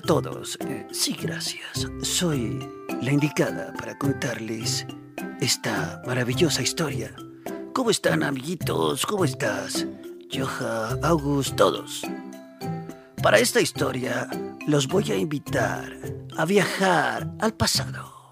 A 0.00 0.02
todos. 0.02 0.56
Eh, 0.60 0.86
sí, 0.92 1.14
gracias. 1.20 1.86
Soy 2.00 2.58
la 3.02 3.12
indicada 3.12 3.70
para 3.78 3.98
contarles 3.98 4.86
esta 5.42 6.00
maravillosa 6.06 6.62
historia. 6.62 7.14
¿Cómo 7.74 7.90
están, 7.90 8.22
amiguitos? 8.22 9.04
¿Cómo 9.04 9.26
estás? 9.26 9.86
Joja, 10.32 10.96
August, 11.02 11.54
todos. 11.54 12.00
Para 13.22 13.40
esta 13.40 13.60
historia 13.60 14.26
los 14.66 14.88
voy 14.88 15.12
a 15.12 15.16
invitar 15.16 15.92
a 16.34 16.46
viajar 16.46 17.30
al 17.38 17.52
pasado. 17.52 18.30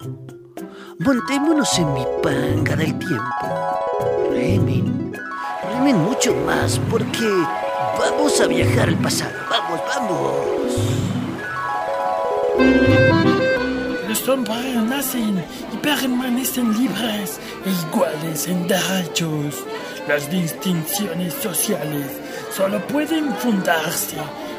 Montémonos 1.01 1.79
en 1.79 1.93
mi 1.93 2.07
panga 2.23 2.77
del 2.77 2.99
tiempo. 2.99 3.47
Remen, 4.31 5.13
remen 5.71 5.99
mucho 5.99 6.35
más 6.35 6.81
porque 6.91 7.29
vamos 7.99 8.41
a 8.41 8.47
viajar 8.47 8.89
al 8.89 8.97
pasado. 8.97 9.39
Vamos, 9.51 9.81
vamos. 9.87 11.08
Los 14.09 14.29
hombres 14.29 14.77
nacen 14.77 15.45
y 15.73 15.77
permanecen 15.77 16.77
libres 16.79 17.38
e 17.65 17.71
iguales 17.71 18.49
en 18.49 18.67
derechos. 18.67 19.65
Las 20.09 20.31
distinciones 20.31 21.35
sociales 21.35 22.07
solo 22.57 22.85
pueden 22.87 23.35
fundarse 23.37 24.17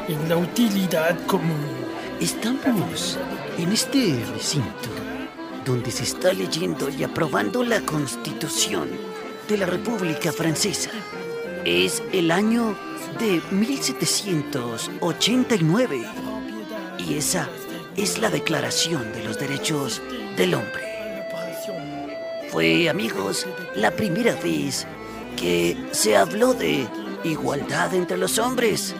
en 0.08 0.28
la 0.28 0.36
utilidad 0.36 1.18
común. 1.26 1.66
Estamos 2.20 3.18
en 3.58 3.72
este 3.72 4.24
recinto 4.32 4.88
donde 5.64 5.90
se 5.90 6.04
está 6.04 6.32
leyendo 6.32 6.88
y 6.88 7.02
aprobando 7.04 7.62
la 7.62 7.80
Constitución 7.80 8.88
de 9.48 9.58
la 9.58 9.66
República 9.66 10.32
Francesa. 10.32 10.90
Es 11.64 12.02
el 12.12 12.30
año 12.30 12.74
de 13.18 13.42
1789 13.50 16.06
y 16.98 17.14
esa 17.14 17.48
es 18.02 18.18
la 18.18 18.30
Declaración 18.30 19.12
de 19.12 19.22
los 19.22 19.38
Derechos 19.38 20.00
del 20.34 20.54
Hombre. 20.54 20.88
Fue, 22.48 22.88
amigos, 22.88 23.46
la 23.74 23.90
primera 23.90 24.34
vez 24.36 24.86
que 25.36 25.76
se 25.90 26.16
habló 26.16 26.54
de 26.54 26.88
igualdad 27.24 27.92
entre 27.92 28.16
los 28.16 28.38
hombres, 28.38 28.94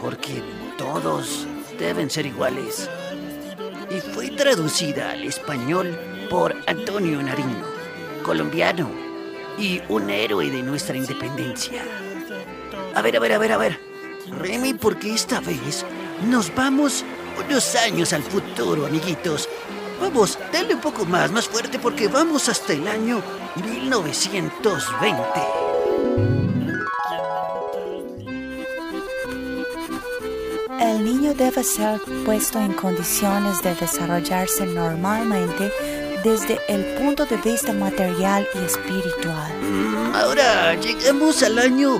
porque 0.00 0.42
todos 0.76 1.46
deben 1.78 2.10
ser 2.10 2.26
iguales. 2.26 2.90
Y 3.90 4.00
fue 4.00 4.30
traducida 4.30 5.12
al 5.12 5.22
español 5.22 5.96
por 6.28 6.56
Antonio 6.66 7.22
Nariño, 7.22 7.64
colombiano 8.24 8.90
y 9.56 9.80
un 9.88 10.10
héroe 10.10 10.50
de 10.50 10.64
nuestra 10.64 10.96
independencia. 10.96 11.80
A 12.92 13.02
ver, 13.02 13.16
a 13.16 13.20
ver, 13.20 13.32
a 13.34 13.38
ver, 13.38 13.52
a 13.52 13.56
ver. 13.56 13.80
Remy, 14.40 14.74
porque 14.74 15.14
esta 15.14 15.38
vez 15.38 15.84
nos 16.28 16.52
vamos 16.56 17.04
unos 17.44 17.74
años 17.76 18.12
al 18.12 18.22
futuro, 18.22 18.86
amiguitos. 18.86 19.48
Vamos, 20.00 20.38
dale 20.52 20.74
un 20.74 20.80
poco 20.80 21.04
más, 21.04 21.30
más 21.30 21.48
fuerte, 21.48 21.78
porque 21.78 22.08
vamos 22.08 22.48
hasta 22.48 22.72
el 22.72 22.86
año 22.86 23.22
1920. 23.56 25.22
El 30.80 31.04
niño 31.04 31.34
debe 31.34 31.62
ser 31.64 32.00
puesto 32.24 32.58
en 32.58 32.72
condiciones 32.74 33.62
de 33.62 33.74
desarrollarse 33.74 34.66
normalmente 34.66 35.72
desde 36.22 36.60
el 36.68 36.84
punto 36.96 37.24
de 37.24 37.36
vista 37.38 37.72
material 37.72 38.46
y 38.54 38.58
espiritual. 38.58 39.52
Mm, 39.62 40.14
Ahora 40.14 40.74
llegamos 40.74 41.42
al 41.42 41.58
año 41.58 41.98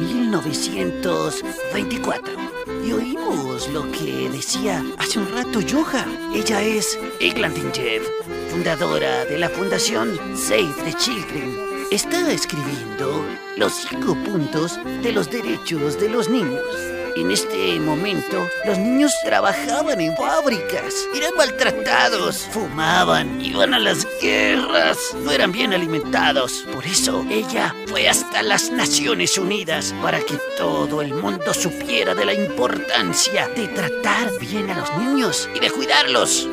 1924 0.00 2.47
y 2.88 2.92
oímos 2.92 3.68
lo 3.68 3.90
que 3.92 4.30
decía 4.30 4.82
hace 4.96 5.18
un 5.18 5.30
rato 5.30 5.60
Yoja. 5.60 6.06
Ella 6.34 6.62
es 6.62 6.98
Eglandinjev, 7.20 8.02
fundadora 8.50 9.26
de 9.26 9.36
la 9.36 9.50
fundación 9.50 10.18
Save 10.34 10.72
the 10.84 10.94
Children. 10.94 11.54
Está 11.90 12.32
escribiendo 12.32 13.24
los 13.56 13.74
cinco 13.74 14.14
puntos 14.24 14.78
de 15.02 15.12
los 15.12 15.30
derechos 15.30 16.00
de 16.00 16.08
los 16.08 16.30
niños. 16.30 16.97
En 17.18 17.32
este 17.32 17.80
momento, 17.80 18.48
los 18.64 18.78
niños 18.78 19.12
trabajaban 19.24 20.00
en 20.00 20.16
fábricas, 20.16 20.94
eran 21.16 21.34
maltratados, 21.36 22.46
fumaban, 22.52 23.40
iban 23.40 23.74
a 23.74 23.80
las 23.80 24.06
guerras, 24.22 24.96
no 25.24 25.32
eran 25.32 25.50
bien 25.50 25.74
alimentados. 25.74 26.64
Por 26.72 26.86
eso, 26.86 27.26
ella 27.28 27.74
fue 27.88 28.08
hasta 28.08 28.44
las 28.44 28.70
Naciones 28.70 29.36
Unidas 29.36 29.92
para 30.00 30.20
que 30.20 30.38
todo 30.56 31.02
el 31.02 31.12
mundo 31.12 31.52
supiera 31.54 32.14
de 32.14 32.24
la 32.24 32.34
importancia 32.34 33.48
de 33.48 33.66
tratar 33.66 34.30
bien 34.38 34.70
a 34.70 34.78
los 34.78 34.96
niños 34.98 35.50
y 35.56 35.58
de 35.58 35.70
cuidarlos. 35.72 36.48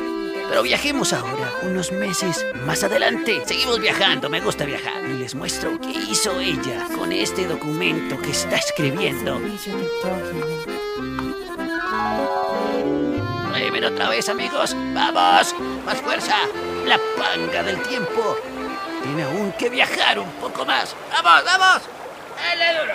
Pero 0.48 0.62
viajemos 0.62 1.12
ahora, 1.12 1.52
unos 1.62 1.92
meses 1.92 2.44
más 2.64 2.82
adelante. 2.84 3.42
Seguimos 3.44 3.80
viajando, 3.80 4.28
me 4.28 4.40
gusta 4.40 4.64
viajar. 4.64 5.04
Y 5.04 5.18
les 5.18 5.34
muestro 5.34 5.80
qué 5.80 5.90
hizo 5.90 6.40
ella 6.40 6.86
con 6.96 7.12
este 7.12 7.46
documento 7.46 8.20
que 8.20 8.30
está 8.30 8.56
escribiendo. 8.56 9.40
Remen 13.52 13.84
otra 13.84 14.08
vez, 14.08 14.28
amigos. 14.28 14.74
¡Vamos! 14.94 15.54
¡Más 15.84 16.00
fuerza! 16.00 16.36
la 16.86 17.00
panga 17.18 17.64
del 17.64 17.82
tiempo 17.82 18.36
tiene 19.02 19.24
aún 19.24 19.52
que 19.52 19.68
viajar 19.68 20.18
un 20.20 20.30
poco 20.32 20.64
más. 20.64 20.94
¡Vamos, 21.10 21.44
vamos! 21.44 21.82
¡Dale 22.36 22.78
duro! 22.78 22.94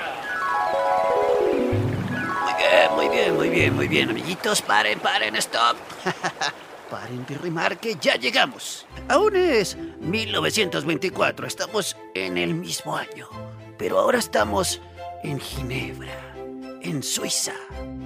Muy 2.45 2.57
bien, 2.57 2.95
muy 2.95 3.09
bien, 3.09 3.35
muy 3.35 3.49
bien, 3.49 3.75
muy 3.75 3.87
bien, 3.87 4.09
amiguitos. 4.09 4.61
Paren, 4.61 4.99
paren, 4.99 5.35
stop. 5.35 5.75
paren 6.91 7.25
de 7.25 7.37
rimar 7.37 7.79
que 7.79 7.95
ya 7.95 8.15
llegamos. 8.15 8.85
Aún 9.07 9.37
es 9.37 9.77
1924, 10.01 11.47
estamos 11.47 11.95
en 12.13 12.37
el 12.37 12.53
mismo 12.53 12.97
año. 12.97 13.29
Pero 13.77 13.97
ahora 13.97 14.19
estamos 14.19 14.81
en 15.23 15.39
Ginebra, 15.39 16.35
en 16.81 17.01
Suiza. 17.01 17.53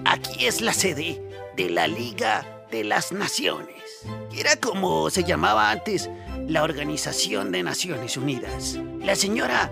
Aquí 0.05 0.45
es 0.45 0.61
la 0.61 0.71
sede 0.71 1.19
de 1.57 1.69
la 1.71 1.87
Liga 1.87 2.67
de 2.69 2.83
las 2.83 3.11
Naciones. 3.11 4.05
Era 4.31 4.55
como 4.57 5.09
se 5.09 5.23
llamaba 5.23 5.71
antes 5.71 6.07
la 6.47 6.61
Organización 6.61 7.51
de 7.51 7.63
Naciones 7.63 8.17
Unidas. 8.17 8.79
La 8.99 9.15
señora 9.15 9.71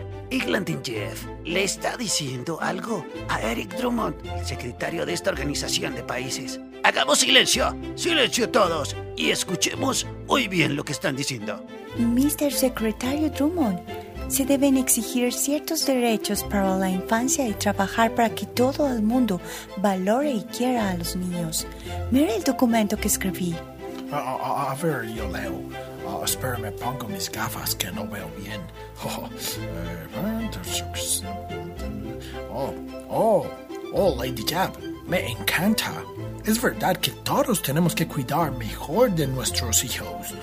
Jeff 0.83 1.25
le 1.45 1.63
está 1.63 1.95
diciendo 1.95 2.57
algo 2.59 3.05
a 3.29 3.41
Eric 3.41 3.75
Drummond, 3.77 4.15
el 4.25 4.45
secretario 4.45 5.05
de 5.05 5.13
esta 5.13 5.29
organización 5.29 5.93
de 5.93 6.01
países. 6.01 6.59
Hagamos 6.83 7.19
silencio, 7.19 7.77
silencio 7.95 8.49
todos, 8.49 8.95
y 9.15 9.29
escuchemos 9.29 10.07
muy 10.27 10.47
bien 10.47 10.75
lo 10.75 10.83
que 10.83 10.93
están 10.93 11.15
diciendo. 11.15 11.63
Mr. 11.97 12.51
Secretario 12.51 13.29
Drummond, 13.29 13.79
se 14.27 14.45
deben 14.45 14.77
exigir 14.77 15.31
ciertos 15.31 15.85
derechos 15.85 16.43
para 16.43 16.77
la 16.77 16.89
infancia 16.89 17.47
y 17.47 17.53
trabajar 17.53 18.15
para 18.15 18.33
que 18.33 18.47
todo 18.47 18.91
el 18.91 19.03
mundo 19.03 19.39
valore 19.77 20.31
y 20.31 20.43
quiera 20.45 20.89
a 20.89 20.97
los 20.97 21.15
niños. 21.15 21.67
Mira 22.09 22.33
el 22.33 22.43
documento 22.43 22.97
que 22.97 23.07
escribí. 23.07 23.55
A, 24.11 24.75
ver, 24.81 25.05
yo 25.13 25.29
leo. 25.29 25.61
Uh, 26.13 26.23
espera, 26.23 26.57
me 26.57 26.71
pongo 26.71 27.07
mis 27.07 27.29
gafas 27.29 27.75
que 27.75 27.91
no 27.91 28.07
veo 28.07 28.29
bien. 28.37 28.61
Oh, 32.55 32.73
oh, 33.09 33.47
oh, 33.93 34.15
Lady 34.15 34.43
Jab, 34.47 34.71
me 35.07 35.27
encanta. 35.31 36.03
Es 36.45 36.61
verdad 36.61 36.97
que 36.97 37.11
todos 37.23 37.61
tenemos 37.61 37.95
que 37.95 38.07
cuidar 38.07 38.51
mejor 38.51 39.11
de 39.11 39.25
nuestros 39.25 39.83
hijos. 39.83 40.33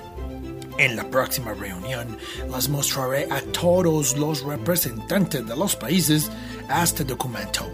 En 0.77 0.95
la 0.97 1.09
próxima 1.09 1.53
reunión 1.53 2.17
las 2.49 2.67
mostraré 2.67 3.27
a 3.31 3.41
todos 3.53 4.17
los 4.17 4.43
representantes 4.43 5.45
de 5.47 5.55
los 5.55 5.75
países 5.75 6.29
este 6.83 7.05
documento. 7.05 7.65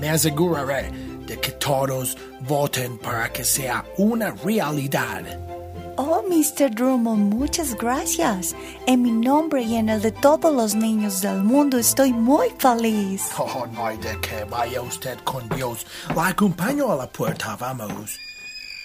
Me 0.00 0.10
aseguraré 0.10 0.90
de 1.26 1.38
que 1.38 1.52
todos 1.52 2.16
voten 2.40 2.98
para 2.98 3.32
que 3.32 3.44
sea 3.44 3.84
una 3.96 4.32
realidad. 4.32 5.53
Oh, 5.96 6.22
Mr. 6.28 6.74
Drummond, 6.74 7.32
muchas 7.32 7.74
gracias. 7.76 8.56
En 8.86 9.02
mi 9.02 9.12
nombre 9.12 9.62
y 9.62 9.76
en 9.76 9.88
el 9.88 10.02
de 10.02 10.10
todos 10.10 10.52
los 10.52 10.74
niños 10.74 11.20
del 11.20 11.44
mundo 11.44 11.78
estoy 11.78 12.12
muy 12.12 12.50
feliz. 12.58 13.30
Oh, 13.38 13.64
no 13.72 13.86
hay 13.86 13.96
de 13.98 14.20
qué. 14.20 14.44
Vaya 14.44 14.82
usted 14.82 15.16
con 15.20 15.48
Dios. 15.50 15.86
La 16.16 16.28
acompaño 16.28 16.90
a 16.90 16.96
la 16.96 17.06
puerta, 17.06 17.56
vamos. 17.56 18.18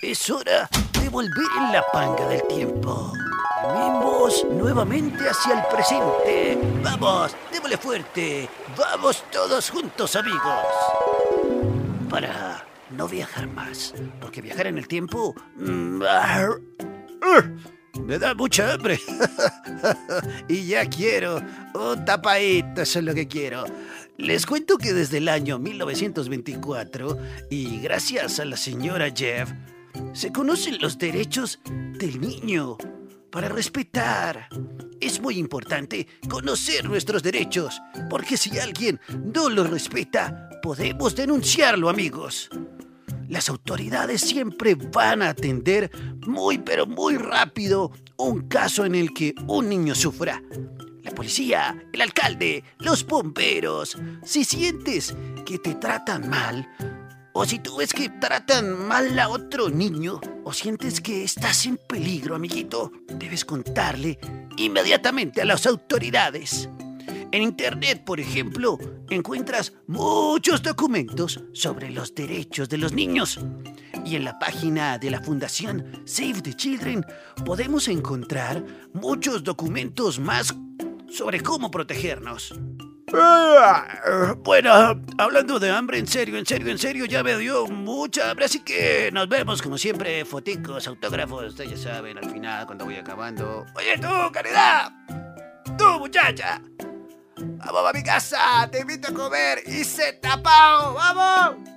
Es 0.03 0.29
hora 0.29 0.69
de 1.01 1.09
volver 1.09 1.47
en 1.57 1.73
la 1.73 1.83
panga 1.91 2.27
del 2.27 2.43
tiempo. 2.43 3.11
Vamos 3.63 4.45
nuevamente 4.51 5.27
hacia 5.27 5.55
el 5.55 5.65
presente. 5.65 6.59
Vamos, 6.83 7.35
démosle 7.51 7.77
fuerte. 7.77 8.49
Vamos 8.77 9.23
todos 9.31 9.69
juntos, 9.71 10.15
amigos. 10.15 10.63
Para 12.07 12.63
no 12.91 13.07
viajar 13.07 13.47
más. 13.47 13.95
Porque 14.21 14.41
viajar 14.41 14.67
en 14.67 14.77
el 14.77 14.87
tiempo... 14.87 15.33
Me 18.05 18.17
da 18.17 18.33
mucha 18.33 18.73
hambre. 18.73 18.99
y 20.47 20.67
ya 20.67 20.85
quiero 20.85 21.41
un 21.73 22.05
tapadito, 22.05 22.81
eso 22.81 22.99
es 22.99 23.05
lo 23.05 23.13
que 23.13 23.27
quiero. 23.27 23.65
Les 24.17 24.45
cuento 24.45 24.77
que 24.77 24.93
desde 24.93 25.17
el 25.19 25.29
año 25.29 25.59
1924, 25.59 27.17
y 27.49 27.79
gracias 27.79 28.39
a 28.39 28.45
la 28.45 28.57
señora 28.57 29.11
Jeff, 29.15 29.49
se 30.13 30.31
conocen 30.31 30.81
los 30.81 30.97
derechos 30.97 31.59
del 31.65 32.19
niño 32.19 32.77
para 33.31 33.49
respetar. 33.49 34.49
Es 34.99 35.21
muy 35.21 35.37
importante 35.37 36.07
conocer 36.29 36.85
nuestros 36.89 37.23
derechos, 37.23 37.81
porque 38.09 38.37
si 38.37 38.57
alguien 38.59 38.99
no 39.23 39.49
los 39.49 39.69
respeta, 39.69 40.49
podemos 40.61 41.15
denunciarlo, 41.15 41.89
amigos. 41.89 42.49
Las 43.29 43.47
autoridades 43.47 44.21
siempre 44.21 44.73
van 44.73 45.21
a 45.21 45.29
atender 45.29 45.91
muy 46.25 46.57
pero 46.57 46.87
muy 46.87 47.15
rápido 47.15 47.91
un 48.17 48.47
caso 48.47 48.85
en 48.85 48.95
el 48.95 49.13
que 49.13 49.35
un 49.47 49.69
niño 49.69 49.93
sufra. 49.93 50.41
La 51.03 51.11
policía, 51.11 51.87
el 51.93 52.01
alcalde, 52.01 52.63
los 52.79 53.05
bomberos, 53.05 53.97
si 54.23 54.43
sientes 54.43 55.15
que 55.45 55.59
te 55.59 55.75
tratan 55.75 56.27
mal, 56.27 56.67
o 57.33 57.45
si 57.45 57.59
tú 57.59 57.77
ves 57.77 57.93
que 57.93 58.09
tratan 58.09 58.87
mal 58.87 59.17
a 59.19 59.29
otro 59.29 59.69
niño 59.69 60.19
o 60.43 60.51
sientes 60.51 60.99
que 60.99 61.23
estás 61.23 61.67
en 61.67 61.77
peligro, 61.77 62.35
amiguito, 62.35 62.91
debes 63.07 63.45
contarle 63.45 64.17
inmediatamente 64.57 65.43
a 65.43 65.45
las 65.45 65.67
autoridades. 65.67 66.67
En 67.31 67.43
Internet, 67.43 68.03
por 68.03 68.19
ejemplo, 68.19 68.79
encuentras 69.09 69.73
muchos 69.87 70.61
documentos 70.61 71.43
sobre 71.53 71.89
los 71.89 72.13
derechos 72.13 72.69
de 72.69 72.77
los 72.77 72.93
niños. 72.93 73.39
Y 74.05 74.15
en 74.15 74.23
la 74.23 74.39
página 74.39 74.97
de 74.97 75.11
la 75.11 75.21
Fundación 75.21 76.03
Save 76.05 76.41
the 76.41 76.53
Children 76.53 77.05
podemos 77.45 77.87
encontrar 77.87 78.63
muchos 78.93 79.43
documentos 79.43 80.19
más 80.19 80.55
sobre 81.09 81.41
cómo 81.41 81.71
protegernos. 81.71 82.53
Bueno, 84.43 85.01
hablando 85.17 85.59
de 85.59 85.71
hambre, 85.71 85.97
en 85.97 86.05
serio, 86.05 86.37
en 86.37 86.45
serio, 86.45 86.69
en 86.69 86.77
serio, 86.77 87.05
ya 87.05 87.23
me 87.23 87.35
dio 87.37 87.65
mucha 87.65 88.29
hambre, 88.29 88.45
así 88.45 88.59
que 88.59 89.09
nos 89.11 89.27
vemos 89.27 89.63
como 89.63 89.79
siempre, 89.79 90.23
foticos, 90.25 90.87
autógrafos, 90.87 91.45
ustedes 91.47 91.71
ya 91.71 91.91
saben, 91.93 92.19
al 92.19 92.29
final, 92.29 92.67
cuando 92.67 92.85
voy 92.85 92.97
acabando. 92.97 93.65
Oye 93.75 93.97
tú, 93.97 94.31
caridad, 94.31 94.91
tú 95.75 95.99
muchacha, 95.99 96.61
vamos 97.39 97.89
a 97.89 97.93
mi 97.93 98.03
casa, 98.03 98.69
te 98.71 98.79
invito 98.81 99.09
a 99.09 99.13
comer, 99.13 99.63
hice 99.65 100.13
tapao, 100.13 100.93
vamos. 100.93 101.67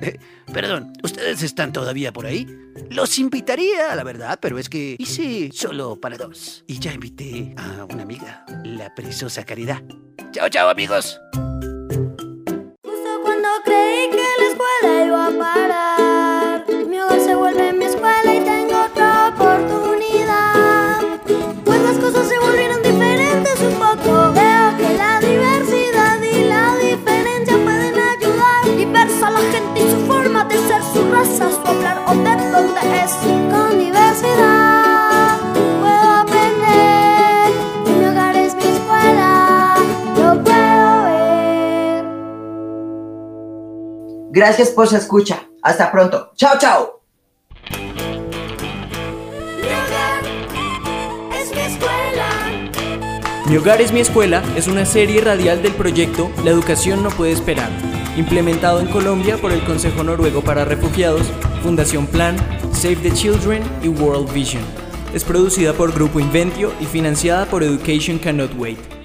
Eh, 0.00 0.18
perdón, 0.52 0.92
¿ustedes 1.02 1.42
están 1.42 1.72
todavía 1.72 2.12
por 2.12 2.26
ahí? 2.26 2.46
Los 2.90 3.18
invitaría, 3.18 3.94
la 3.96 4.04
verdad, 4.04 4.38
pero 4.40 4.58
es 4.58 4.68
que 4.68 4.96
hice 4.98 5.50
solo 5.52 6.00
para 6.00 6.16
dos. 6.16 6.64
Y 6.66 6.78
ya 6.78 6.92
invité 6.92 7.54
a 7.56 7.84
una 7.84 8.02
amiga, 8.02 8.44
la 8.64 8.94
preciosa 8.94 9.44
Caridad. 9.44 9.82
Chao, 10.32 10.48
chao, 10.48 10.68
amigos. 10.68 11.18
Gracias 44.38 44.70
por 44.70 44.86
su 44.86 44.96
escucha. 44.96 45.48
Hasta 45.62 45.90
pronto. 45.90 46.30
Chao, 46.36 46.56
chao. 46.60 47.00
Es 51.36 51.52
mi 51.52 51.60
escuela. 51.60 52.70
Mi 53.48 53.56
hogar 53.56 53.80
es 53.80 53.90
mi 53.90 53.98
escuela 53.98 54.40
es 54.56 54.68
una 54.68 54.86
serie 54.86 55.22
radial 55.22 55.60
del 55.60 55.72
proyecto 55.72 56.30
La 56.44 56.50
educación 56.50 57.02
no 57.02 57.08
puede 57.10 57.32
esperar, 57.32 57.68
implementado 58.16 58.78
en 58.78 58.86
Colombia 58.86 59.38
por 59.38 59.50
el 59.50 59.64
Consejo 59.64 60.04
Noruego 60.04 60.40
para 60.40 60.64
Refugiados, 60.64 61.26
Fundación 61.64 62.06
Plan, 62.06 62.36
Save 62.72 62.96
the 63.02 63.10
Children 63.10 63.64
y 63.82 63.88
World 63.88 64.32
Vision. 64.32 64.62
Es 65.14 65.24
producida 65.24 65.72
por 65.72 65.92
Grupo 65.92 66.20
Inventio 66.20 66.72
y 66.78 66.84
financiada 66.84 67.44
por 67.46 67.64
Education 67.64 68.20
Cannot 68.20 68.54
Wait. 68.56 68.97